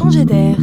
[0.00, 0.56] changer d'air.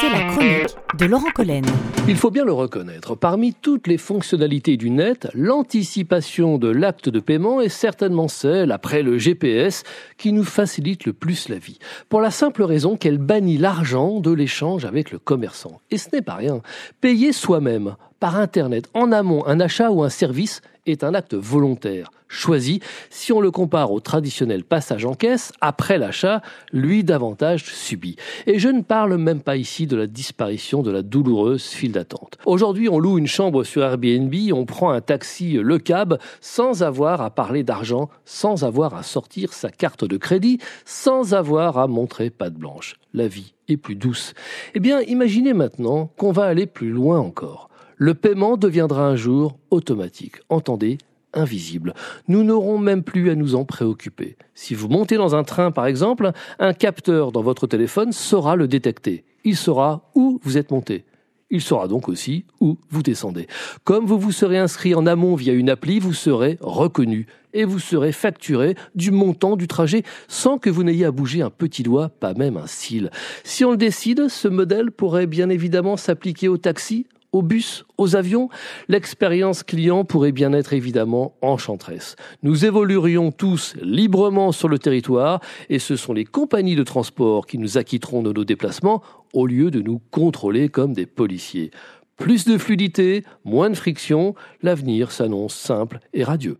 [0.00, 1.64] C'est la chronique de Laurent Collen.
[2.08, 7.20] Il faut bien le reconnaître, parmi toutes les fonctionnalités du net, l'anticipation de l'acte de
[7.20, 9.84] paiement est certainement celle, après le GPS,
[10.18, 11.78] qui nous facilite le plus la vie.
[12.08, 15.80] Pour la simple raison qu'elle bannit l'argent de l'échange avec le commerçant.
[15.92, 16.60] Et ce n'est pas rien.
[17.00, 22.10] Payer soi-même, par Internet, en amont, un achat ou un service est un acte volontaire,
[22.28, 22.80] choisi.
[23.10, 28.16] Si on le compare au traditionnel passage en caisse, après l'achat, lui davantage subi.
[28.46, 32.38] Et je ne parle même pas ici de la disparition de la douloureuse file d'attente.
[32.44, 37.22] Aujourd'hui, on loue une chambre sur Airbnb, on prend un taxi, le cab, sans avoir
[37.22, 42.30] à parler d'argent, sans avoir à sortir sa carte de crédit, sans avoir à montrer
[42.30, 42.96] patte blanche.
[43.12, 44.34] La vie est plus douce.
[44.74, 47.70] Eh bien, imaginez maintenant qu'on va aller plus loin encore
[48.04, 50.36] le paiement deviendra un jour automatique.
[50.50, 50.98] Entendez
[51.32, 51.94] invisible.
[52.28, 54.36] Nous n'aurons même plus à nous en préoccuper.
[54.52, 58.68] Si vous montez dans un train, par exemple, un capteur dans votre téléphone saura le
[58.68, 59.24] détecter.
[59.44, 61.06] Il saura où vous êtes monté.
[61.48, 63.46] Il saura donc aussi où vous descendez.
[63.84, 67.78] Comme vous vous serez inscrit en amont via une appli, vous serez reconnu et vous
[67.78, 72.10] serez facturé du montant du trajet sans que vous n'ayez à bouger un petit doigt,
[72.10, 73.10] pas même un cil.
[73.44, 78.16] Si on le décide, ce modèle pourrait bien évidemment s'appliquer au taxi, aux bus, aux
[78.16, 78.48] avions,
[78.88, 82.14] l'expérience client pourrait bien être évidemment enchanteresse.
[82.42, 87.58] Nous évoluerions tous librement sur le territoire et ce sont les compagnies de transport qui
[87.58, 91.72] nous acquitteront de nos déplacements au lieu de nous contrôler comme des policiers.
[92.16, 96.56] Plus de fluidité, moins de friction, l'avenir s'annonce simple et radieux.